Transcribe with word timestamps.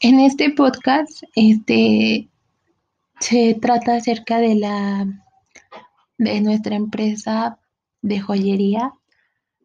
En 0.00 0.20
este 0.20 0.50
podcast, 0.50 1.22
este 1.34 2.28
se 3.18 3.54
trata 3.54 3.96
acerca 3.96 4.38
de 4.38 4.54
la 4.54 5.06
de 6.18 6.40
nuestra 6.42 6.76
empresa 6.76 7.58
de 8.02 8.20
joyería 8.20 8.92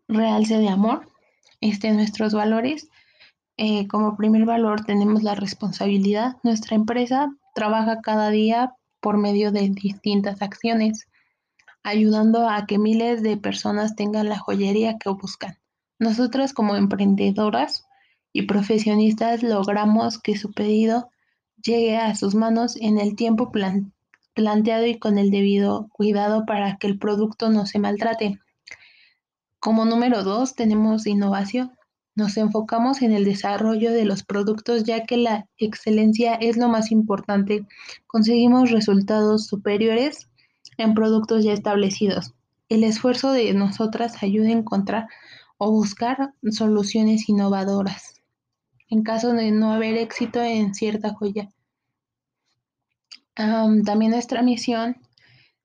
Realce 0.07 0.57
de 0.57 0.69
Amor, 0.69 1.05
este, 1.59 1.91
nuestros 1.91 2.33
valores. 2.33 2.87
Eh, 3.57 3.87
como 3.89 4.15
primer 4.15 4.45
valor 4.45 4.85
tenemos 4.85 5.21
la 5.21 5.35
responsabilidad. 5.35 6.37
Nuestra 6.43 6.77
empresa 6.77 7.35
trabaja 7.53 7.99
cada 8.01 8.29
día 8.29 8.73
por 9.01 9.17
medio 9.17 9.51
de 9.51 9.69
distintas 9.69 10.41
acciones, 10.41 11.07
ayudando 11.83 12.47
a 12.47 12.65
que 12.67 12.79
miles 12.79 13.21
de 13.21 13.35
personas 13.35 13.95
tengan 13.97 14.29
la 14.29 14.39
joyería 14.39 14.97
que 14.97 15.09
buscan. 15.09 15.57
Nosotras 15.99 16.53
como 16.53 16.77
emprendedoras 16.77 17.85
y 18.33 18.43
profesionistas 18.43 19.43
logramos 19.43 20.19
que 20.19 20.37
su 20.37 20.51
pedido 20.51 21.09
llegue 21.63 21.97
a 21.97 22.15
sus 22.15 22.35
manos 22.35 22.75
en 22.77 22.99
el 22.99 23.15
tiempo 23.15 23.51
planteado 24.33 24.85
y 24.85 24.97
con 24.97 25.17
el 25.17 25.31
debido 25.31 25.89
cuidado 25.91 26.45
para 26.45 26.77
que 26.77 26.87
el 26.87 26.97
producto 26.97 27.49
no 27.49 27.65
se 27.65 27.79
maltrate. 27.79 28.39
Como 29.59 29.85
número 29.85 30.23
dos 30.23 30.55
tenemos 30.55 31.05
innovación. 31.05 31.71
Nos 32.15 32.35
enfocamos 32.37 33.01
en 33.01 33.13
el 33.13 33.23
desarrollo 33.23 33.91
de 33.91 34.05
los 34.05 34.23
productos 34.23 34.83
ya 34.83 35.05
que 35.05 35.17
la 35.17 35.47
excelencia 35.57 36.33
es 36.35 36.57
lo 36.57 36.67
más 36.67 36.91
importante. 36.91 37.65
Conseguimos 38.07 38.71
resultados 38.71 39.47
superiores 39.47 40.27
en 40.77 40.93
productos 40.93 41.43
ya 41.43 41.53
establecidos. 41.53 42.33
El 42.69 42.83
esfuerzo 42.83 43.31
de 43.31 43.53
nosotras 43.53 44.23
ayuda 44.23 44.49
a 44.49 44.53
encontrar 44.53 45.07
o 45.57 45.71
buscar 45.71 46.33
soluciones 46.49 47.29
innovadoras 47.29 48.20
en 48.91 49.03
caso 49.03 49.33
de 49.33 49.51
no 49.51 49.71
haber 49.71 49.97
éxito 49.97 50.41
en 50.41 50.75
cierta 50.75 51.13
joya. 51.13 51.49
también 53.35 54.11
nuestra 54.11 54.43
misión 54.43 54.97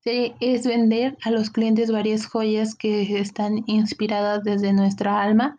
es 0.05 0.65
vender 0.65 1.19
a 1.25 1.33
los 1.33 1.51
clientes 1.51 1.91
varias 1.91 2.27
joyas 2.27 2.77
que 2.77 3.19
están 3.19 3.65
inspiradas 3.67 4.45
desde 4.45 4.73
nuestra 4.73 5.21
alma. 5.21 5.59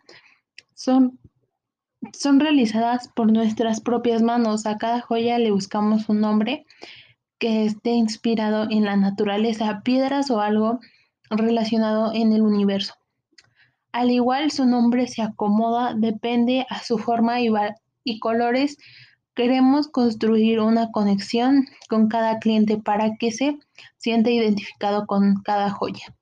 Son, 0.74 1.18
son 2.14 2.40
realizadas 2.40 3.08
por 3.08 3.30
nuestras 3.30 3.80
propias 3.82 4.22
manos. 4.22 4.64
A 4.64 4.78
cada 4.78 5.02
joya 5.02 5.38
le 5.38 5.50
buscamos 5.50 6.08
un 6.08 6.20
nombre 6.20 6.64
que 7.38 7.66
esté 7.66 7.90
inspirado 7.90 8.66
en 8.70 8.86
la 8.86 8.96
naturaleza, 8.96 9.82
piedras 9.84 10.30
o 10.30 10.40
algo 10.40 10.80
relacionado 11.28 12.12
en 12.14 12.32
el 12.32 12.40
universo. 12.40 12.94
Al 13.92 14.10
igual 14.10 14.50
su 14.50 14.66
nombre 14.66 15.06
se 15.06 15.22
acomoda, 15.22 15.94
depende 15.94 16.66
a 16.68 16.82
su 16.82 16.98
forma 16.98 17.40
y, 17.40 17.50
y 18.04 18.18
colores. 18.18 18.76
Queremos 19.34 19.88
construir 19.88 20.60
una 20.60 20.90
conexión 20.90 21.66
con 21.88 22.08
cada 22.08 22.38
cliente 22.38 22.76
para 22.76 23.16
que 23.16 23.32
se 23.32 23.58
sienta 23.96 24.30
identificado 24.30 25.06
con 25.06 25.42
cada 25.42 25.70
joya. 25.70 26.14